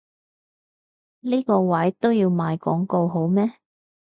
[1.19, 3.53] 呢個位都要賣廣告好咩？